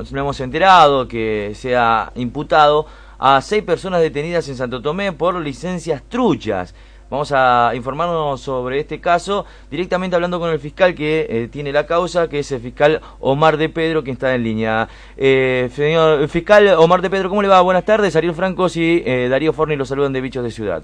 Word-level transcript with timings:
Nos 0.00 0.12
hemos 0.12 0.40
enterado 0.40 1.06
que 1.06 1.52
se 1.54 1.76
ha 1.76 2.12
imputado 2.14 2.86
a 3.18 3.40
seis 3.40 3.62
personas 3.62 4.00
detenidas 4.00 4.48
en 4.48 4.56
Santo 4.56 4.80
Tomé 4.80 5.12
por 5.12 5.38
licencias 5.40 6.02
truchas. 6.08 6.74
Vamos 7.10 7.30
a 7.30 7.72
informarnos 7.74 8.40
sobre 8.40 8.80
este 8.80 8.98
caso 8.98 9.44
directamente 9.70 10.16
hablando 10.16 10.40
con 10.40 10.48
el 10.48 10.58
fiscal 10.58 10.94
que 10.94 11.26
eh, 11.28 11.48
tiene 11.48 11.70
la 11.70 11.84
causa, 11.84 12.26
que 12.28 12.38
es 12.38 12.50
el 12.52 12.60
fiscal 12.60 13.02
Omar 13.20 13.58
de 13.58 13.68
Pedro, 13.68 14.02
que 14.02 14.12
está 14.12 14.34
en 14.34 14.42
línea. 14.42 14.88
Eh, 15.18 15.68
señor 15.74 16.26
fiscal 16.28 16.68
Omar 16.78 17.02
de 17.02 17.10
Pedro, 17.10 17.28
¿cómo 17.28 17.42
le 17.42 17.48
va? 17.48 17.60
Buenas 17.60 17.84
tardes. 17.84 18.16
Ariel 18.16 18.34
Francos 18.34 18.78
y 18.78 19.02
eh, 19.04 19.28
Darío 19.28 19.52
Forni 19.52 19.76
los 19.76 19.88
saludan 19.88 20.14
de 20.14 20.22
Bichos 20.22 20.42
de 20.42 20.50
Ciudad. 20.50 20.82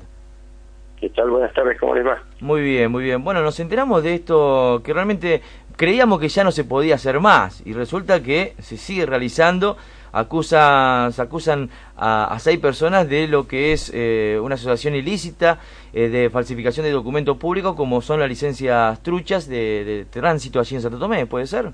¿Qué 1.01 1.09
tal? 1.11 1.31
Buenas 1.31 1.53
tardes, 1.53 1.79
¿cómo 1.79 1.95
les 1.95 2.05
va? 2.05 2.23
Muy 2.41 2.61
bien, 2.63 2.91
muy 2.91 3.05
bien. 3.05 3.23
Bueno, 3.23 3.41
nos 3.43 3.61
enteramos 3.61 4.03
de 4.03 4.15
esto 4.15 4.83
que 4.85 4.93
realmente 4.93 5.43
creíamos 5.77 6.19
que 6.19 6.29
ya 6.29 6.43
no 6.43 6.51
se 6.51 6.65
podía 6.65 6.97
hacer 6.97 7.21
más 7.21 7.65
y 7.65 7.73
resulta 7.73 8.21
que 8.21 8.55
se 8.59 8.77
sigue 8.77 9.07
realizando 9.07 9.77
acusan, 10.13 11.13
se 11.13 11.23
acusan 11.23 11.71
a, 11.97 12.37
seis 12.41 12.59
personas 12.59 13.09
de 13.09 13.29
lo 13.29 13.47
que 13.47 13.73
es 13.73 13.93
eh, 13.95 14.39
una 14.43 14.57
asociación 14.57 14.97
ilícita 14.97 15.61
eh, 15.93 16.09
de 16.09 16.31
falsificación 16.31 16.85
de 16.85 16.91
documentos 16.91 17.37
públicos, 17.37 17.77
como 17.77 18.01
son 18.01 18.19
las 18.19 18.29
licencias 18.29 19.01
truchas 19.03 19.49
de, 19.49 20.07
tránsito 20.11 20.59
allí 20.59 20.75
en 20.75 20.83
Santo 20.83 20.99
Tomé, 20.99 21.27
¿puede 21.27 21.47
ser? 21.47 21.67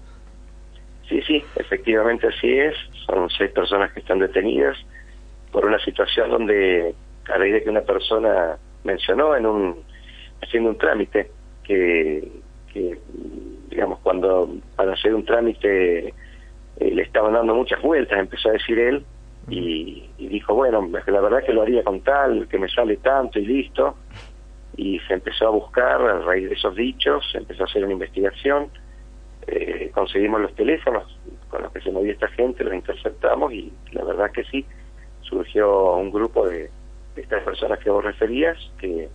Sí, 1.08 1.22
sí, 1.22 1.42
efectivamente 1.56 2.26
así 2.26 2.58
es. 2.58 2.74
Son 3.06 3.28
seis 3.30 3.50
personas 3.52 3.92
que 3.92 4.00
están 4.00 4.18
detenidas 4.18 4.76
por 5.50 5.64
una 5.64 5.78
situación 5.78 6.30
donde, 6.30 6.94
a 7.32 7.38
raíz 7.38 7.54
de 7.54 7.62
que 7.62 7.70
una 7.70 7.82
persona 7.82 8.56
mencionó 8.84 9.36
en 9.36 9.46
un 9.46 9.76
haciendo 10.42 10.70
un 10.70 10.78
trámite 10.78 11.30
que, 11.64 12.30
digamos, 13.70 13.98
cuando 14.00 14.50
para 14.76 14.92
hacer 14.92 15.14
un 15.14 15.24
trámite 15.24 16.08
eh, 16.08 16.12
le 16.78 17.02
estaban 17.02 17.32
dando 17.32 17.54
muchas 17.54 17.80
vueltas, 17.82 18.18
empezó 18.18 18.50
a 18.50 18.52
decir 18.52 18.78
él, 18.78 19.04
y, 19.48 20.08
dijo, 20.18 20.54
bueno, 20.54 20.88
la 21.06 21.20
verdad 21.20 21.44
que 21.44 21.52
lo 21.52 21.62
haría 21.62 21.82
con 21.84 22.00
tal, 22.00 22.48
que 22.48 22.58
me 22.58 22.68
sale 22.68 22.96
tanto 22.96 23.38
y 23.38 23.46
listo, 23.46 23.96
y 24.76 24.98
se 25.00 25.14
empezó 25.14 25.48
a 25.48 25.50
buscar 25.50 26.00
a 26.00 26.20
raíz 26.20 26.48
de 26.48 26.54
esos 26.54 26.74
dichos, 26.74 27.24
se 27.30 27.38
empezó 27.38 27.62
a 27.62 27.66
hacer 27.66 27.84
una 27.84 27.92
investigación, 27.92 28.68
eh, 29.46 29.90
conseguimos 29.92 30.40
los 30.40 30.54
teléfonos 30.54 31.18
con 31.48 31.62
los 31.62 31.72
que 31.72 31.80
se 31.82 31.90
movía 31.90 32.12
esta 32.12 32.28
gente, 32.28 32.64
los 32.64 32.74
interceptamos 32.74 33.52
y 33.52 33.70
la 33.92 34.04
verdad 34.04 34.30
que 34.30 34.44
sí, 34.44 34.64
surgió 35.20 35.92
un 35.96 36.10
grupo 36.10 36.48
de 36.48 36.70
estas 37.16 37.42
personas 37.42 37.78
que 37.78 37.90
vos 37.90 38.04
referías 38.04 38.58
que 38.78 39.08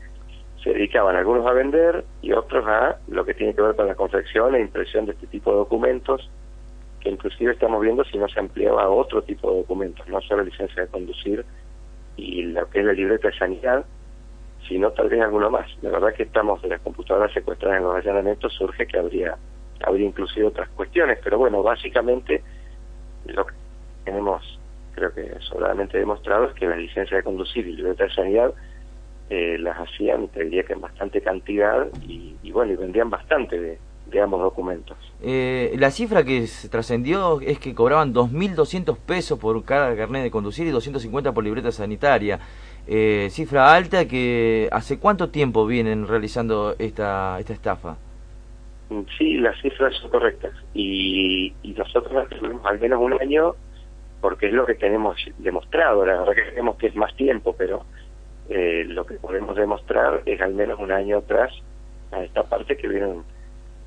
se 0.64 0.72
dedicaban 0.72 1.16
algunos 1.16 1.46
a 1.46 1.54
vender 1.54 2.04
y 2.22 2.34
otros 2.34 2.66
a 2.68 2.98
lo 3.08 3.26
que 3.26 3.34
tiene 3.34 3.54
que 3.54 3.62
ver 3.62 3.76
con 3.76 3.88
la 3.88 3.96
confección 3.96 4.56
e 4.56 4.62
impresión 4.62 5.06
de 5.06 5.14
este 5.14 5.28
tipo 5.28 5.52
de 5.52 5.58
documentos 5.58 6.30
que 7.00 7.10
inclusive 7.10 7.54
estamos 7.54 7.82
viendo 7.82 8.04
si 8.04 8.18
no 8.18 8.28
se 8.28 8.40
ampliaba 8.40 8.84
a 8.84 8.90
otro 8.90 9.22
tipo 9.22 9.50
de 9.52 9.58
documentos, 9.58 10.08
no 10.08 10.20
solo 10.22 10.44
licencia 10.44 10.84
de 10.84 10.90
conducir 10.90 11.46
y 12.18 12.44
lo 12.44 12.70
que 12.70 12.80
es 12.80 12.86
la 12.86 12.94
libreta 12.94 13.30
de 13.30 13.38
sanidad, 13.38 13.86
sino 14.68 14.92
tal 14.92 15.08
vez 15.08 15.22
alguno 15.22 15.50
más. 15.50 15.68
La 15.82 15.92
verdad 15.92 16.14
que 16.14 16.24
estamos 16.24 16.62
de 16.62 16.70
las 16.70 16.82
computadoras 16.82 17.32
secuestradas 17.32 17.78
en 17.78 17.84
los 17.86 17.96
allanamientos, 17.96 18.54
surge 18.54 18.86
que 18.86 19.00
habría, 19.00 19.38
habría 19.86 20.08
inclusive 20.08 20.48
otras 20.48 20.68
cuestiones, 20.70 21.20
pero 21.24 21.38
bueno, 21.38 21.64
básicamente 21.64 22.44
lo 23.26 23.46
que 23.46 23.54
tenemos, 24.04 24.59
creo 25.00 25.14
que 25.14 25.40
sobradamente 25.42 25.98
demostrado, 25.98 26.46
es 26.46 26.54
que 26.54 26.68
la 26.68 26.76
licencia 26.76 27.18
de 27.18 27.24
conducir 27.24 27.68
y 27.68 27.76
libreta 27.76 28.04
de 28.04 28.14
sanidad 28.14 28.54
eh, 29.30 29.58
las 29.60 29.78
hacían, 29.78 30.28
te 30.28 30.44
diría 30.44 30.64
que 30.64 30.74
en 30.74 30.82
bastante 30.82 31.22
cantidad, 31.22 31.88
y, 32.08 32.36
y 32.44 32.52
bueno, 32.52 32.74
y 32.74 32.76
vendían 32.76 33.10
bastante 33.10 33.60
de, 33.60 33.80
de 34.10 34.22
ambos 34.22 34.42
documentos. 34.42 34.98
Eh, 35.22 35.76
la 35.78 35.92
cifra 35.92 36.24
que 36.24 36.48
se 36.48 36.70
trascendió 36.70 37.40
es 37.42 37.60
que 37.60 37.76
cobraban 37.76 38.14
2.200 38.14 38.98
pesos 38.98 39.40
por 39.40 39.64
cada 39.64 39.96
carnet 39.96 40.24
de 40.24 40.32
conducir 40.32 40.68
y 40.68 40.72
250 40.72 41.32
por 41.32 41.44
libreta 41.44 41.72
sanitaria. 41.72 42.40
Eh, 42.88 43.28
cifra 43.30 43.74
alta 43.74 44.08
que 44.08 44.68
hace 44.72 45.00
cuánto 45.00 45.30
tiempo 45.30 45.66
vienen 45.66 46.08
realizando 46.08 46.76
esta, 46.80 47.38
esta 47.40 47.54
estafa. 47.54 47.98
Mm, 48.90 49.02
sí, 49.18 49.38
las 49.38 49.60
cifras 49.62 49.96
son 49.98 50.10
correctas 50.10 50.54
y, 50.74 51.54
y 51.62 51.74
nosotros 51.74 52.28
al 52.64 52.80
menos 52.80 53.00
un 53.00 53.14
año 53.22 53.56
porque 54.22 54.48
es 54.48 54.54
lo 54.54 54.66
que 54.66 54.76
tenemos 54.76 55.18
demostrado. 55.38 56.06
La 56.06 56.20
verdad 56.20 56.34
que 56.34 56.52
creemos 56.52 56.78
que 56.78 56.88
es 56.88 56.96
más 56.96 57.16
tiempo, 57.16 57.56
pero 57.58 57.86
eh, 58.50 58.84
lo 58.88 59.06
que 59.06 59.16
podemos 59.16 59.56
demostrar 59.56 60.22
es 60.26 60.42
al 60.42 60.54
menos 60.54 60.80
un 60.80 60.92
año 60.92 61.20
atrás 61.20 61.54
a 62.12 62.24
esta 62.24 62.44
parte 62.44 62.76
que 62.78 62.88
vienen 62.88 63.24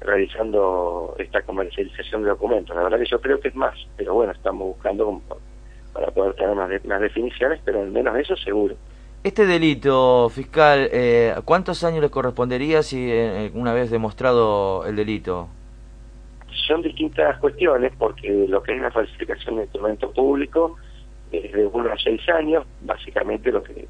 realizando 0.00 1.14
esta 1.18 1.42
comercialización 1.42 2.22
de 2.22 2.30
documentos. 2.30 2.74
La 2.74 2.82
verdad 2.82 2.98
que 2.98 3.06
yo 3.06 3.20
creo 3.20 3.40
que 3.40 3.48
es 3.48 3.54
más, 3.54 3.74
pero 3.96 4.14
bueno, 4.14 4.32
estamos 4.32 4.68
buscando 4.68 5.20
para 5.92 6.10
poder 6.10 6.34
tener 6.34 6.54
más, 6.54 7.00
definiciones, 7.00 7.60
pero 7.64 7.82
al 7.82 7.90
menos 7.90 8.16
eso 8.18 8.36
seguro. 8.36 8.76
Este 9.22 9.46
delito 9.46 10.28
fiscal, 10.30 10.88
eh, 10.92 11.34
¿cuántos 11.44 11.84
años 11.84 12.00
le 12.00 12.10
correspondería 12.10 12.82
si 12.82 13.08
eh, 13.10 13.52
una 13.54 13.72
vez 13.72 13.90
demostrado 13.90 14.84
el 14.86 14.96
delito? 14.96 15.48
Son 16.66 16.82
distintas 16.82 17.38
cuestiones, 17.38 17.92
porque 17.98 18.46
lo 18.48 18.62
que 18.62 18.74
es 18.74 18.80
la 18.82 18.90
falsificación 18.90 19.56
de 19.56 19.62
instrumento 19.62 20.10
público 20.12 20.76
es 21.32 21.52
de 21.52 21.66
uno 21.66 21.90
a 21.92 21.98
seis 21.98 22.20
años, 22.28 22.64
básicamente 22.82 23.50
lo 23.50 23.62
que 23.62 23.86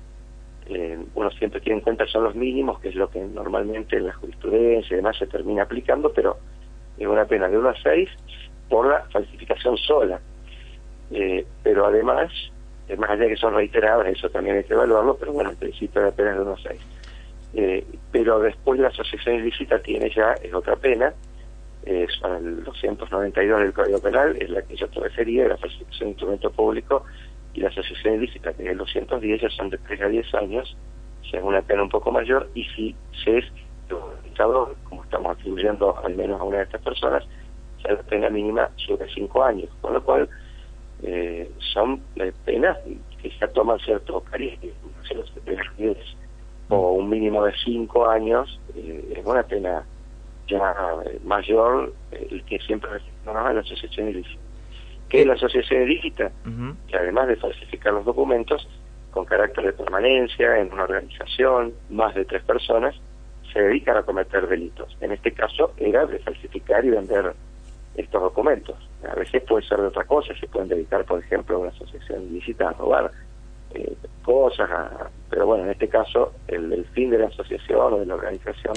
eh, 0.67 0.99
uno 1.15 1.31
siempre 1.33 1.61
tiene 1.61 1.79
en 1.79 1.85
cuenta 1.85 2.07
son 2.07 2.25
los 2.25 2.35
mínimos, 2.35 2.81
que 2.81 2.91
es 2.91 2.95
lo 2.95 3.11
que 3.11 3.21
normalmente 3.21 3.97
en 3.97 4.07
la 4.07 4.13
jurisprudencia 4.15 4.95
y 4.95 4.97
demás 4.97 5.17
se 5.19 5.27
termina 5.27 5.65
aplicando, 5.65 6.13
pero 6.13 6.39
es 6.99 7.07
una 7.07 7.25
pena 7.25 7.49
de 7.49 7.59
1 7.59 7.69
a 7.69 7.75
6 7.83 8.09
por 8.69 8.87
la 8.87 9.03
falsificación 9.11 9.77
sola. 9.77 10.21
Eh, 11.11 11.45
pero 11.63 11.87
además, 11.87 12.33
es 12.89 12.99
más 12.99 13.11
allá 13.11 13.25
de 13.25 13.31
que 13.31 13.37
son 13.37 13.55
reiteradas, 13.55 14.07
eso 14.07 14.31
también 14.31 14.57
hay 14.57 14.65
que 14.65 14.75
evaluarlo, 14.75 15.17
pero 15.17 15.33
bueno, 15.33 15.51
el 15.51 15.57
principio 15.57 16.03
de 16.03 16.13
pena 16.13 16.35
de 16.35 16.41
1 16.41 16.53
a 16.53 16.59
6. 16.59 16.81
Eh, 17.55 17.85
pero 18.11 18.41
después 18.41 18.81
la 18.81 18.89
asociación 18.89 19.37
ilícita 19.37 19.79
tiene 19.81 20.11
ya, 20.11 20.33
es 20.43 20.55
otra 20.55 20.77
pena, 20.77 21.13
son 22.21 22.37
el 22.37 22.65
292 22.65 23.61
del 23.61 23.73
Código 23.73 24.01
Penal, 24.01 24.37
es 24.41 24.51
la 24.51 24.63
que 24.63 24.77
yo 24.77 24.89
te 24.89 25.01
la 25.01 25.57
falsificación 25.57 26.07
de 26.07 26.11
instrumento 26.11 26.51
público, 26.51 27.05
y 27.55 27.61
la 27.61 27.69
asociación 27.69 28.15
ilícita, 28.15 28.53
que 28.55 28.65
es 28.65 28.71
el 28.71 28.79
210, 28.79 29.41
ya 29.41 29.51
son 29.51 29.71
de 29.71 29.79
3 29.79 30.01
a 30.03 30.09
10 30.09 30.35
años, 30.35 30.77
si 31.29 31.37
es 31.37 31.43
una 31.43 31.63
pena 31.63 31.83
un 31.83 31.89
poco 31.89 32.11
mayor, 32.11 32.49
y 32.55 32.65
si 32.65 32.95
se 33.25 33.39
es 33.39 33.45
como 34.89 35.05
estamos 35.05 35.37
atribuyendo 35.37 35.97
al 35.99 36.15
menos 36.15 36.41
a 36.41 36.45
una 36.45 36.59
de 36.59 36.65
estas 36.65 36.83
personas, 36.83 37.25
ya 37.85 37.93
la 37.93 38.03
pena 38.03 38.31
mínima 38.31 38.71
sobre 38.77 39.09
5 39.13 39.45
años, 39.45 39.69
con 39.81 39.95
lo 39.95 40.03
cual 40.03 40.29
eh, 41.03 41.51
son 41.73 42.01
eh, 42.17 42.33
penas 42.45 42.79
que 43.21 43.31
ya 43.41 43.49
toman 43.49 43.79
cierto 43.81 44.21
cariño, 44.21 44.73
o 46.69 46.93
un 46.93 47.11
mínimo 47.11 47.45
de 47.45 47.53
5 47.65 48.09
años, 48.09 48.61
eh, 48.75 49.15
es 49.17 49.27
una 49.27 49.43
pena 49.43 49.85
ya 50.49 50.75
mayor, 51.25 51.93
el 52.11 52.45
que 52.45 52.59
siempre 52.61 52.91
no 53.25 53.37
a 53.39 53.53
la 53.53 53.61
asociación 53.61 54.09
ilícita 54.09 54.43
que 55.13 55.21
es 55.21 55.27
la 55.27 55.35
asociación 55.35 55.83
ilícita, 55.83 56.33
que 56.89 56.97
además 56.97 57.29
de 57.29 57.37
falsificar 57.37 57.93
los 57.93 58.07
documentos, 58.07 58.67
con 59.11 59.27
carácter 59.27 59.67
de 59.67 59.75
permanencia 59.75 60.57
en 60.57 60.73
una 60.73 60.85
organización, 60.85 61.75
más 61.91 62.15
de 62.15 62.25
tres 62.25 62.43
personas, 62.45 62.95
se 63.53 63.61
dedican 63.61 63.99
a 63.99 64.05
cometer 64.05 64.49
delitos. 64.49 64.97
En 65.03 65.13
este 65.13 65.33
caso 65.33 65.75
era 65.77 66.07
de 66.07 66.19
falsificar 66.21 66.83
y 66.87 66.89
vender 66.89 67.35
estos 67.95 68.23
documentos. 68.23 68.75
A 69.07 69.15
veces 69.15 69.43
puede 69.43 69.67
ser 69.67 69.83
de 69.83 69.89
otra 69.89 70.05
cosa, 70.05 70.33
se 70.35 70.49
pueden 70.49 70.71
dedicar, 70.71 71.05
por 71.05 71.21
ejemplo, 71.21 71.57
a 71.57 71.59
una 71.59 71.69
asociación 71.73 72.23
ilícita 72.31 72.71
a 72.71 72.73
robar 72.73 73.11
eh, 73.75 73.95
cosas, 74.25 74.71
pero 75.29 75.45
bueno, 75.45 75.65
en 75.65 75.73
este 75.73 75.89
caso 75.89 76.33
el, 76.49 76.73
el 76.73 76.87
fin 76.87 77.11
de 77.11 77.19
la 77.19 77.27
asociación 77.27 77.93
o 77.93 77.99
de 77.99 78.07
la 78.07 78.15
organización 78.15 78.77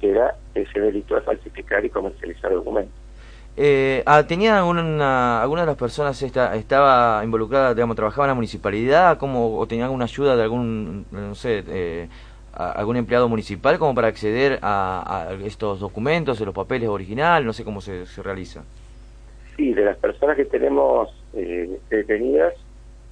era 0.00 0.34
ese 0.54 0.80
delito 0.80 1.14
de 1.14 1.20
falsificar 1.22 1.84
y 1.84 1.90
comercializar 1.90 2.52
documentos. 2.52 2.94
Eh, 3.58 4.02
ah, 4.04 4.22
¿Tenía 4.26 4.58
alguna, 4.58 5.40
alguna 5.40 5.62
de 5.62 5.66
las 5.68 5.76
personas 5.76 6.20
esta, 6.20 6.54
estaba 6.56 7.24
involucrada, 7.24 7.72
digamos, 7.72 7.96
trabajaba 7.96 8.26
en 8.26 8.28
la 8.28 8.34
municipalidad 8.34 9.16
como, 9.16 9.58
o 9.58 9.66
tenía 9.66 9.84
alguna 9.84 10.04
ayuda 10.04 10.36
de 10.36 10.42
algún, 10.42 11.06
no 11.10 11.34
sé, 11.34 11.64
eh, 11.66 12.08
algún 12.52 12.96
empleado 12.96 13.28
municipal 13.28 13.78
como 13.78 13.94
para 13.94 14.08
acceder 14.08 14.58
a, 14.62 15.34
estos 15.44 15.80
documentos, 15.80 16.38
de 16.38 16.44
los 16.44 16.54
papeles 16.54 16.88
originales, 16.88 17.46
no 17.46 17.52
sé 17.54 17.64
cómo 17.64 17.80
se, 17.80 18.06
se 18.06 18.22
realiza? 18.22 18.62
Sí, 19.56 19.72
de 19.72 19.84
las 19.84 19.96
personas 19.96 20.36
que 20.36 20.44
tenemos 20.44 21.08
eh, 21.32 21.78
detenidas, 21.88 22.54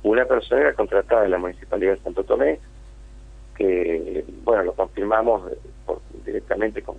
una 0.03 0.27
persona 0.27 0.61
era 0.61 0.75
contratada 0.75 1.25
en 1.25 1.31
la 1.31 1.39
Municipalidad 1.39 1.93
de 1.93 2.01
Santo 2.01 2.25
Tomé, 2.25 2.59
que, 3.57 4.25
bueno, 4.45 4.65
lo 4.65 4.73
confirmamos 4.75 5.43
directamente 6.25 6.83
con, 6.83 6.97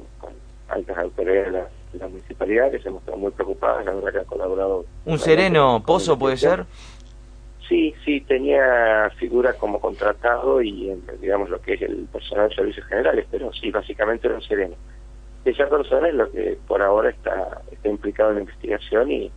altas 0.67 0.97
autoridades 0.97 1.53
de 1.91 1.99
la, 1.99 2.07
municipalidad, 2.07 2.71
que 2.71 2.79
se 2.79 2.89
mostró 2.89 3.15
muy 3.17 3.31
preocupadas, 3.31 3.85
la 3.85 3.93
verdad 3.93 4.11
que 4.11 4.19
ha 4.19 4.25
colaborado. 4.25 4.85
¿Un 5.05 5.19
sereno 5.19 5.83
Pozo 5.85 6.17
puede 6.17 6.37
ser? 6.37 6.65
Sí, 7.69 7.93
sí, 8.03 8.21
tenía 8.21 9.09
figura 9.17 9.53
como 9.53 9.79
contratado 9.79 10.61
y, 10.61 10.91
digamos, 11.21 11.49
lo 11.49 11.61
que 11.61 11.73
es 11.73 11.81
el 11.81 12.07
personal 12.11 12.49
de 12.49 12.55
servicios 12.55 12.85
generales, 12.87 13.25
pero 13.31 13.51
sí, 13.53 13.71
básicamente 13.71 14.27
era 14.27 14.35
un 14.35 14.43
sereno. 14.43 14.75
Esa 15.45 15.67
persona 15.69 16.09
es 16.09 16.15
lo 16.15 16.31
que 16.31 16.57
por 16.67 16.81
ahora 16.81 17.09
está, 17.09 17.61
está 17.71 17.89
implicado 17.89 18.29
en 18.29 18.35
la 18.35 18.41
investigación 18.41 19.11
y, 19.11 19.31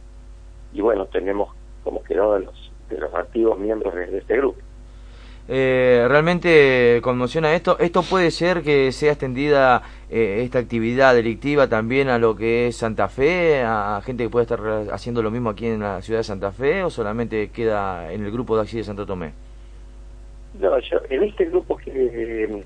y 0.73 0.81
bueno, 0.81 1.07
tenemos 1.07 1.51
como 1.85 2.03
quedó 2.03 2.35
de 2.35 2.45
los, 2.45 2.73
de 2.91 2.99
los 2.99 3.15
activos 3.15 3.59
miembros 3.59 3.95
de 3.95 4.19
este 4.19 4.37
grupo. 4.37 4.61
Eh, 5.51 6.05
realmente 6.09 7.01
conmociona 7.03 7.55
esto. 7.55 7.79
¿Esto 7.79 8.03
puede 8.03 8.31
ser 8.31 8.63
que 8.63 8.93
sea 8.93 9.13
extendida 9.13 9.83
eh, 10.11 10.43
esta 10.45 10.59
actividad 10.59 11.15
delictiva 11.15 11.69
también 11.69 12.09
a 12.09 12.19
lo 12.19 12.37
que 12.37 12.67
es 12.67 12.77
Santa 12.77 13.09
Fe, 13.09 13.63
a 13.63 14.01
gente 14.05 14.25
que 14.25 14.31
puede 14.31 14.43
estar 14.43 14.61
haciendo 14.93 15.23
lo 15.23 15.31
mismo 15.31 15.49
aquí 15.49 15.67
en 15.67 15.81
la 15.81 16.03
ciudad 16.03 16.21
de 16.21 16.25
Santa 16.25 16.53
Fe 16.53 16.85
o 16.85 16.91
solamente 16.91 17.49
queda 17.49 18.13
en 18.13 18.27
el 18.27 18.31
grupo 18.31 18.57
de 18.57 18.63
aquí 18.63 18.77
de 18.77 18.85
Santo 18.85 19.07
Tomé? 19.07 19.33
No, 20.61 20.79
yo, 20.81 20.99
en 21.09 21.23
este 21.23 21.47
grupo 21.47 21.79
que 21.79 21.91
eh, 21.91 22.65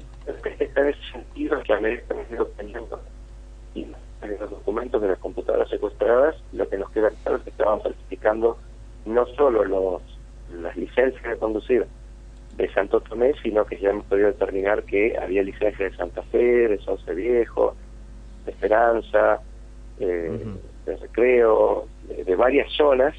está 0.58 0.80
en 0.80 0.88
ese 0.88 1.12
sentido 1.12 1.62
que 1.62 1.72
América 1.72 2.14
ha 2.14 2.44
teniendo 2.56 3.00
y 3.74 3.86
los 4.38 4.50
documentos 4.50 5.00
de 5.02 5.08
las 5.08 5.18
computadoras 5.18 5.68
secuestradas, 5.68 6.36
lo 6.52 6.68
que 6.68 6.78
nos 6.78 6.90
queda 6.90 7.10
claro 7.22 7.38
es 7.38 7.44
que 7.44 7.50
estaban 7.50 7.80
falsificando 7.80 8.58
no 9.06 9.26
solo 9.36 9.64
los 9.64 10.02
las 10.60 10.76
licencias 10.76 11.22
de 11.22 11.36
conducir, 11.38 11.86
de 12.56 12.72
Santo 12.72 13.00
Tomé, 13.00 13.32
sino 13.42 13.64
que 13.64 13.78
ya 13.78 13.90
hemos 13.90 14.04
podido 14.06 14.28
determinar 14.28 14.82
que 14.84 15.16
había 15.18 15.42
licencias 15.42 15.90
de 15.90 15.96
Santa 15.96 16.22
Fe, 16.24 16.68
de 16.68 16.78
Sauce 16.78 17.14
Viejo, 17.14 17.74
de 18.44 18.50
Esperanza, 18.50 19.40
eh, 20.00 20.38
de 20.86 20.96
Recreo, 20.96 21.86
de, 22.08 22.36
varias 22.36 22.70
zonas, 22.72 23.14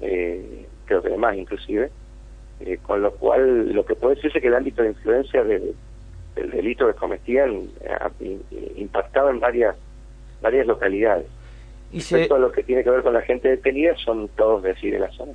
eh, 0.00 0.66
creo 0.86 1.02
que 1.02 1.10
de 1.10 1.16
más 1.16 1.36
inclusive, 1.36 1.90
eh, 2.60 2.78
con 2.82 3.02
lo 3.02 3.12
cual 3.12 3.72
lo 3.72 3.84
que 3.84 3.94
puede 3.94 4.16
decirse 4.16 4.38
es 4.38 4.42
que 4.42 4.48
el 4.48 4.54
ámbito 4.54 4.82
de 4.82 4.88
influencia 4.88 5.44
del 5.44 5.74
delito 6.34 6.86
que 6.86 6.94
cometían 6.94 7.68
impactaba 8.76 9.30
en 9.30 9.40
varias 9.40 9.76
varias 10.40 10.66
localidades. 10.66 11.26
Y 11.90 11.98
Respecto 11.98 12.34
a 12.34 12.38
lo 12.38 12.52
que 12.52 12.62
tiene 12.62 12.84
que 12.84 12.90
ver 12.90 13.02
con 13.02 13.14
la 13.14 13.22
gente 13.22 13.48
detenida, 13.48 13.96
son 13.96 14.28
todos 14.28 14.62
de 14.62 14.74
de 14.74 14.98
la 14.98 15.10
zona. 15.10 15.32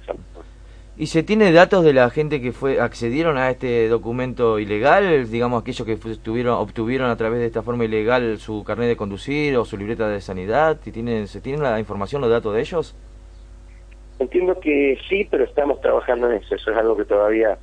¿Y 0.95 1.07
se 1.07 1.24
tiene 1.24 1.51
datos 1.51 1.84
de 1.84 1.92
la 1.92 2.10
gente 2.12 2.40
que 2.40 2.51
fue 2.51 2.80
accedieron 2.80 3.38
a 3.38 3.50
este 3.50 3.88
documento 3.88 4.60
ilegal, 4.60 5.30
digamos 5.30 5.62
aquellos 5.62 5.88
que 5.88 5.95
tuvieron, 6.18 6.54
obtuvieron 6.54 7.10
a 7.10 7.18
través 7.18 7.40
de 7.40 7.48
esta 7.48 7.63
forma 7.63 7.86
ilegal 7.86 8.38
su 8.38 8.63
carnet 8.63 8.88
de 8.88 8.95
conducir 8.95 9.57
o 9.57 9.66
su 9.66 9.75
libreta 9.75 10.07
de 10.07 10.22
sanidad? 10.22 10.80
¿Se 10.84 10.92
tiene, 10.92 11.25
¿Se 11.25 11.42
tiene 11.42 11.63
la 11.63 11.80
información, 11.80 12.22
los 12.22 12.30
datos 12.30 12.54
de 12.54 12.62
ellos? 12.62 12.95
Entiendo 14.19 14.60
que 14.60 15.00
sí, 15.10 15.28
pero 15.31 15.45
estamos 15.45 15.81
trabajando 15.81 16.30
en 16.30 16.38
eso. 16.38 16.54
Eso 16.54 16.72
es 16.72 16.78
algo 16.78 16.95
que 16.95 17.06
todavía 17.06 17.57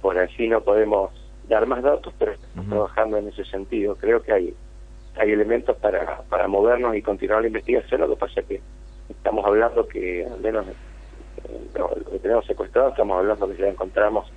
por 0.00 0.18
así 0.18 0.48
no 0.48 0.62
podemos 0.62 1.10
dar 1.48 1.66
más 1.66 1.82
datos, 1.82 2.14
pero 2.18 2.32
estamos 2.32 2.68
trabajando 2.70 3.18
en 3.18 3.28
ese 3.28 3.44
sentido. 3.44 3.94
Creo 3.96 4.22
que 4.22 4.32
hay 4.32 4.54
hay 5.18 5.32
elementos 5.32 5.76
para, 5.76 6.22
para 6.28 6.48
movernos 6.48 6.94
y 6.94 7.02
continuar 7.02 7.42
la 7.42 7.48
investigación. 7.48 8.00
Lo 8.00 8.08
que 8.08 8.16
pasa 8.16 8.40
es 8.40 8.46
que 8.46 8.60
estamos 9.08 9.44
hablando 9.44 9.86
que 9.86 10.24
al 10.24 10.40
menos 10.40 10.66
lo 11.74 12.10
que 12.10 12.18
tenemos 12.18 12.46
secuestrado, 12.46 12.90
estamos 12.90 13.18
hablando 13.18 13.48
que 13.48 13.56
ya 13.56 13.68
encontramos 13.68 14.30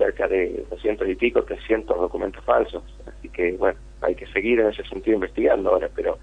cerca 0.00 0.26
de 0.28 0.64
200 0.70 1.08
y 1.08 1.14
pico, 1.14 1.42
300 1.42 1.98
documentos 1.98 2.42
falsos. 2.44 2.82
Así 3.06 3.28
que, 3.28 3.52
bueno, 3.52 3.78
hay 4.00 4.14
que 4.14 4.26
seguir 4.28 4.60
en 4.60 4.68
ese 4.68 4.82
sentido 4.84 5.16
investigando 5.16 5.70
ahora, 5.70 5.90
pero 5.94 6.18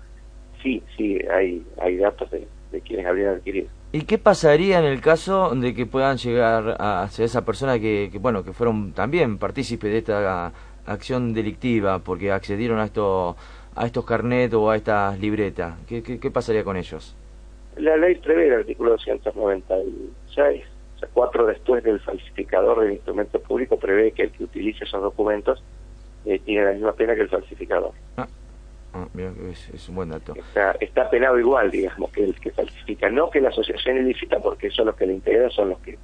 sí, 0.63 0.81
sí, 0.95 1.19
hay, 1.31 1.63
hay 1.79 1.97
datos 1.97 2.29
de, 2.31 2.47
quienes 2.81 3.05
habrían 3.05 3.35
adquirido. 3.35 3.67
¿Y 3.91 4.01
qué 4.01 4.17
pasaría 4.17 4.79
en 4.79 4.85
el 4.85 5.01
caso 5.01 5.51
de 5.55 5.73
que 5.73 5.85
puedan 5.85 6.17
llegar 6.17 6.75
a 6.79 7.07
ser 7.09 7.25
esa 7.25 7.43
persona 7.43 7.79
que, 7.79 8.11
bueno, 8.19 8.43
que 8.43 8.53
fueron 8.53 8.93
también 8.93 9.37
partícipes 9.37 9.91
de 9.91 9.97
esta 9.99 10.51
acción 10.85 11.33
delictiva 11.33 11.99
porque 11.99 12.31
accedieron 12.31 12.79
a, 12.79 12.85
esto, 12.85 13.35
a 13.75 13.85
estos 13.85 14.05
carnet 14.05 14.53
o 14.53 14.69
a 14.69 14.75
estas 14.75 15.19
libretas? 15.19 15.75
¿Qué, 15.87 16.03
qué, 16.03 16.19
qué 16.19 16.31
pasaría 16.31 16.63
con 16.63 16.77
ellos? 16.77 17.15
La 17.79 17.95
ley 17.97 18.15
prevé 18.15 18.47
el 18.47 18.53
artículo 18.53 18.91
296, 18.91 20.63
o 20.95 20.99
sea, 20.99 21.09
cuatro 21.13 21.45
después 21.45 21.83
del 21.83 21.99
falsificador 21.99 22.81
del 22.81 22.93
instrumento 22.93 23.39
público, 23.39 23.77
prevé 23.77 24.11
que 24.11 24.23
el 24.23 24.31
que 24.31 24.45
utilice 24.45 24.83
esos 24.83 25.01
documentos 25.01 25.63
eh, 26.25 26.39
tiene 26.39 26.65
la 26.65 26.71
misma 26.73 26.93
pena 26.93 27.15
que 27.15 27.21
el 27.21 27.29
falsificador. 27.29 27.91
Ah, 28.17 28.27
ah 28.93 29.07
es, 29.73 29.89
un 29.89 29.95
buen 29.95 30.09
dato. 30.09 30.33
Está, 30.35 30.71
está 30.79 31.09
penado 31.09 31.37
igual, 31.39 31.69
digamos, 31.69 32.11
que 32.11 32.23
el 32.23 32.39
que 32.39 32.51
falsifica, 32.51 33.09
no 33.09 33.29
que 33.29 33.41
la 33.41 33.49
asociación 33.49 33.97
ilícita, 33.97 34.39
porque 34.39 34.67
eso 34.67 34.83
los 34.83 34.95
que 34.95 35.05
le 35.05 35.13
integran 35.13 35.51
son 35.51 35.69
los 35.69 35.79
que 35.79 35.97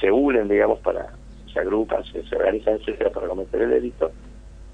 se 0.00 0.10
unen, 0.10 0.48
digamos, 0.48 0.78
para, 0.80 1.10
se 1.52 1.58
agrupan, 1.58 2.04
se, 2.04 2.22
se 2.28 2.36
organizan, 2.36 2.74
etcétera, 2.74 3.10
para 3.10 3.26
cometer 3.26 3.62
el 3.62 3.70
delito, 3.70 4.12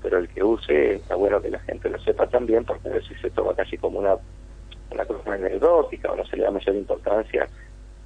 pero 0.03 0.19
el 0.19 0.29
que 0.29 0.43
use, 0.43 0.95
está 0.97 1.15
bueno 1.15 1.41
que 1.41 1.51
la 1.51 1.61
gente 1.61 1.89
lo 1.89 1.99
sepa 2.01 2.27
también, 2.27 2.65
porque 2.65 2.89
a 2.89 2.93
veces 2.93 3.19
se 3.21 3.31
toma 3.31 3.55
casi 3.55 3.79
como 3.79 3.99
una 3.99 4.17
una 4.91 5.05
cosa 5.05 5.33
anecdótica 5.33 6.13
o 6.13 6.17
no 6.17 6.25
se 6.25 6.37
le 6.37 6.45
da 6.45 6.51
mayor 6.51 6.75
importancia, 6.77 7.49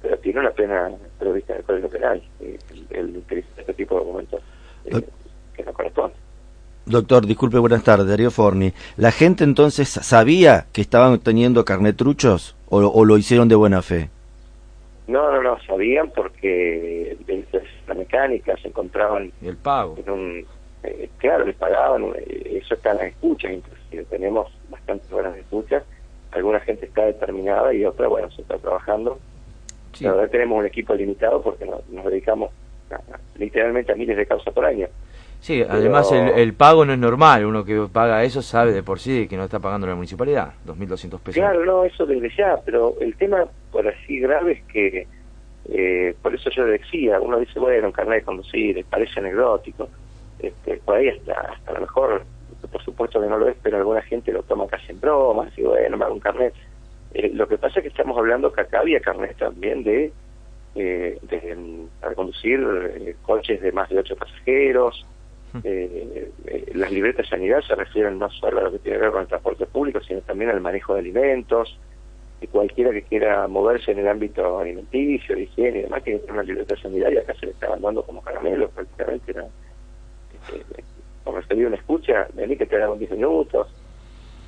pero 0.01 0.17
tiene 0.17 0.39
una 0.39 0.51
pena 0.51 0.91
prevista 1.17 1.53
en 1.53 1.59
el 1.59 1.65
Código 1.65 1.89
Penal, 1.89 2.21
eh, 2.39 2.59
el, 2.91 3.23
este 3.29 3.73
tipo 3.73 3.95
de 3.95 4.05
documentos 4.05 4.41
eh, 4.85 5.03
que 5.55 5.63
no 5.63 5.73
corresponde. 5.73 6.15
Doctor, 6.85 7.25
disculpe, 7.25 7.57
buenas 7.57 7.83
tardes, 7.83 8.07
Darío 8.07 8.29
Forni. 8.29 8.71
¿La 8.97 9.11
gente 9.11 9.43
entonces 9.43 9.89
sabía 9.89 10.67
que 10.71 10.81
estaban 10.81 11.17
teniendo 11.19 11.65
carnetruchos 11.65 12.55
o, 12.69 12.77
o 12.77 13.05
lo 13.05 13.17
hicieron 13.17 13.47
de 13.47 13.55
buena 13.55 13.81
fe? 13.81 14.09
No, 15.07 15.31
no, 15.31 15.41
no, 15.41 15.59
sabían 15.65 16.11
porque 16.15 17.17
la 17.87 17.93
mecánica 17.95 18.55
se 18.57 18.67
encontraban... 18.67 19.31
¿Y 19.41 19.47
el 19.47 19.57
pago? 19.57 19.95
En 19.97 20.09
un, 20.11 20.45
eh, 20.83 21.09
claro, 21.17 21.45
les 21.45 21.55
pagaban, 21.55 22.05
eso 22.27 22.75
está 22.75 22.91
en 22.91 22.97
las 22.97 23.07
escuchas, 23.07 23.51
inclusive 23.51 24.03
tenemos 24.05 24.51
bastantes 24.69 25.11
horas 25.11 25.33
de 25.33 25.41
escuchas 25.41 25.83
alguna 26.35 26.59
gente 26.59 26.85
está 26.85 27.05
determinada 27.05 27.73
y 27.73 27.85
otra, 27.85 28.07
bueno, 28.07 28.29
se 28.31 28.41
está 28.41 28.57
trabajando. 28.57 29.19
La 30.01 30.11
verdad 30.11 30.29
tenemos 30.29 30.59
un 30.59 30.65
equipo 30.65 30.93
limitado 30.93 31.41
porque 31.41 31.65
nos, 31.65 31.81
dedicamos 32.05 32.51
literalmente 33.37 33.93
a 33.93 33.95
miles 33.95 34.17
de 34.17 34.25
causas 34.25 34.53
por 34.53 34.65
año. 34.65 34.87
Sí, 35.39 35.63
además 35.67 36.11
el, 36.11 36.53
pago 36.53 36.85
no 36.85 36.93
es 36.93 36.99
normal, 36.99 37.45
uno 37.45 37.63
que 37.63 37.87
paga 37.91 38.23
eso 38.23 38.41
sabe 38.41 38.73
de 38.73 38.83
por 38.83 38.99
sí 38.99 39.27
que 39.27 39.37
no 39.37 39.43
está 39.43 39.59
pagando 39.59 39.85
la 39.87 39.95
municipalidad, 39.95 40.53
2.200 40.65 41.19
pesos. 41.19 41.33
Claro, 41.35 41.63
no, 41.65 41.85
eso 41.85 42.05
desde 42.05 42.29
ya, 42.35 42.57
pero 42.65 42.95
el 42.99 43.15
tema 43.15 43.45
por 43.71 43.87
así 43.87 44.19
grave 44.19 44.53
es 44.53 44.63
que, 44.63 45.07
eh, 45.69 46.15
por 46.21 46.33
eso 46.33 46.49
yo 46.49 46.65
decía, 46.65 47.19
uno 47.21 47.39
dice, 47.39 47.59
bueno, 47.59 47.87
un 47.87 47.93
carnet 47.93 48.21
de 48.21 48.25
conducir, 48.25 48.85
parece 48.89 49.19
anecdótico, 49.19 49.87
este, 50.39 50.77
por 50.77 50.97
ahí 50.97 51.09
hasta, 51.09 51.33
hasta 51.33 51.71
a 51.71 51.73
lo 51.75 51.81
mejor 51.81 52.23
por 52.67 52.83
supuesto 52.83 53.21
que 53.21 53.27
no 53.27 53.37
lo 53.37 53.47
es, 53.49 53.55
pero 53.61 53.77
alguna 53.77 54.01
gente 54.01 54.31
lo 54.31 54.43
toma 54.43 54.67
casi 54.67 54.91
en 54.91 54.99
broma, 54.99 55.49
y 55.55 55.61
bueno, 55.61 55.97
me 55.97 56.05
hago 56.05 56.13
un 56.13 56.19
carnet. 56.19 56.53
Eh, 57.13 57.31
lo 57.33 57.47
que 57.47 57.57
pasa 57.57 57.79
es 57.79 57.83
que 57.83 57.89
estamos 57.89 58.17
hablando 58.17 58.51
que 58.51 58.61
acá 58.61 58.79
había 58.79 58.99
carnet 58.99 59.37
también 59.37 59.83
de, 59.83 60.11
eh, 60.75 61.17
de 61.21 61.87
para 62.01 62.13
conducir 62.13 62.59
eh, 62.61 63.15
coches 63.21 63.61
de 63.61 63.71
más 63.71 63.89
de 63.89 63.99
ocho 63.99 64.15
pasajeros. 64.15 65.05
las 66.73 66.91
libretas 66.91 67.25
de 67.25 67.29
sanidad 67.29 67.61
se 67.61 67.75
refieren 67.75 68.19
no 68.19 68.29
solo 68.29 68.59
a 68.59 68.63
lo 68.63 68.71
que 68.73 68.79
tiene 68.79 68.97
que 68.97 69.03
ver 69.03 69.11
con 69.11 69.21
el 69.21 69.27
transporte 69.27 69.65
público, 69.65 70.01
sino 70.01 70.19
también 70.21 70.49
al 70.49 70.59
manejo 70.59 70.93
de 70.93 70.99
alimentos. 70.99 71.79
Y 72.41 72.47
cualquiera 72.47 72.91
que 72.91 73.03
quiera 73.03 73.47
moverse 73.47 73.91
en 73.91 73.99
el 73.99 74.09
ámbito 74.09 74.59
alimenticio, 74.59 75.35
de 75.35 75.43
higiene 75.43 75.79
y 75.79 75.81
demás, 75.83 76.03
tiene 76.03 76.19
que 76.19 76.25
tener 76.25 76.41
una 76.41 76.47
libreta 76.47 76.75
y 76.83 77.17
acá 77.17 77.33
se 77.35 77.45
le 77.45 77.53
estaban 77.53 77.81
dando 77.81 78.03
como 78.03 78.21
caramelos 78.21 78.69
prácticamente. 78.71 79.31
Era, 79.31 79.45
se 81.47 81.55
dio 81.55 81.67
una 81.67 81.75
escucha, 81.75 82.27
vení 82.33 82.55
que 82.55 82.65
te 82.65 82.81
hagan 82.81 82.97
10 82.97 83.11
minutos. 83.11 83.67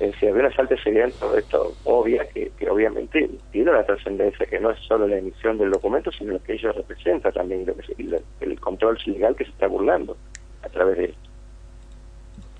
Es 0.00 0.12
decir, 0.12 0.28
había 0.28 0.42
una 0.42 0.52
falta 0.52 0.76
de 0.76 0.82
seguridad 0.82 1.10
todo 1.18 1.36
esto 1.36 1.74
obvia 1.84 2.24
que, 2.28 2.52
obviamente 2.70 3.28
tiene 3.50 3.70
una 3.70 3.82
trascendencia 3.82 4.46
que 4.46 4.60
no 4.60 4.70
es 4.70 4.78
solo 4.86 5.08
la 5.08 5.18
emisión 5.18 5.58
del 5.58 5.72
documento, 5.72 6.12
sino 6.12 6.34
lo 6.34 6.42
que 6.42 6.52
ellos 6.52 6.74
representan 6.76 7.32
también, 7.32 7.66
lo 7.66 7.74
que 7.74 8.22
el, 8.40 8.60
control 8.60 8.96
legal 9.06 9.34
que 9.34 9.44
se 9.44 9.50
está 9.50 9.66
burlando 9.66 10.16
a 10.62 10.68
través 10.68 10.98
de 10.98 11.04
esto. 11.06 11.28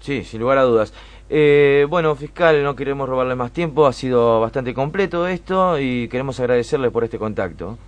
Sí, 0.00 0.24
sin 0.24 0.40
lugar 0.40 0.58
a 0.58 0.62
dudas. 0.62 0.92
Eh, 1.30 1.86
bueno, 1.88 2.14
fiscal, 2.16 2.62
no 2.64 2.74
queremos 2.74 3.08
robarle 3.08 3.36
más 3.36 3.52
tiempo, 3.52 3.86
ha 3.86 3.92
sido 3.92 4.40
bastante 4.40 4.74
completo 4.74 5.28
esto 5.28 5.78
y 5.78 6.08
queremos 6.08 6.40
agradecerle 6.40 6.90
por 6.90 7.04
este 7.04 7.18
contacto. 7.18 7.78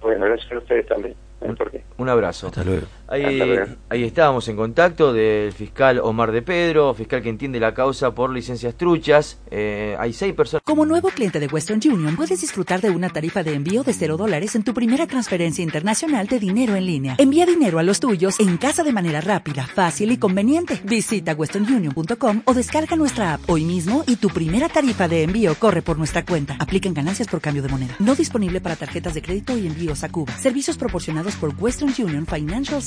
Bueno, 0.00 0.24
gracias 0.26 0.52
a 0.52 0.58
ustedes 0.58 0.86
también. 0.86 1.14
Por 1.56 1.70
qué. 1.70 1.82
Un 1.98 2.08
abrazo. 2.08 2.48
Hasta 2.48 2.64
luego. 2.64 2.86
Ahí, 3.08 4.02
estábamos 4.02 4.48
en 4.48 4.56
contacto 4.56 5.12
del 5.12 5.52
fiscal 5.52 6.00
Omar 6.00 6.32
de 6.32 6.42
Pedro, 6.42 6.92
fiscal 6.94 7.22
que 7.22 7.28
entiende 7.28 7.60
la 7.60 7.72
causa 7.72 8.14
por 8.14 8.32
licencias 8.32 8.74
truchas. 8.74 9.38
Eh, 9.50 9.96
hay 9.98 10.12
seis 10.12 10.34
personas. 10.34 10.62
Como 10.64 10.84
nuevo 10.84 11.08
cliente 11.10 11.38
de 11.38 11.46
Western 11.46 11.80
Union, 11.84 12.16
puedes 12.16 12.40
disfrutar 12.40 12.80
de 12.80 12.90
una 12.90 13.08
tarifa 13.10 13.44
de 13.44 13.54
envío 13.54 13.84
de 13.84 13.92
0 13.92 14.16
dólares 14.16 14.56
en 14.56 14.64
tu 14.64 14.74
primera 14.74 15.06
transferencia 15.06 15.62
internacional 15.62 16.26
de 16.26 16.40
dinero 16.40 16.74
en 16.74 16.86
línea. 16.86 17.14
Envía 17.18 17.46
dinero 17.46 17.78
a 17.78 17.84
los 17.84 18.00
tuyos 18.00 18.40
en 18.40 18.56
casa 18.56 18.82
de 18.82 18.92
manera 18.92 19.20
rápida, 19.20 19.66
fácil 19.66 20.10
y 20.10 20.18
conveniente. 20.18 20.80
Visita 20.84 21.34
westernunion.com 21.34 22.42
o 22.44 22.54
descarga 22.54 22.96
nuestra 22.96 23.34
app 23.34 23.48
hoy 23.48 23.64
mismo 23.64 24.02
y 24.06 24.16
tu 24.16 24.30
primera 24.30 24.68
tarifa 24.68 25.06
de 25.06 25.22
envío 25.22 25.54
corre 25.54 25.82
por 25.82 25.96
nuestra 25.96 26.24
cuenta. 26.24 26.56
Aplican 26.58 26.94
ganancias 26.94 27.28
por 27.28 27.40
cambio 27.40 27.62
de 27.62 27.68
moneda. 27.68 27.94
No 28.00 28.16
disponible 28.16 28.60
para 28.60 28.74
tarjetas 28.74 29.14
de 29.14 29.22
crédito 29.22 29.56
y 29.56 29.66
envíos 29.66 30.02
a 30.02 30.08
Cuba. 30.08 30.36
Servicios 30.38 30.76
proporcionados 30.76 31.36
por 31.36 31.52
Western 31.56 31.94
Union 31.98 32.26
Financial 32.26 32.82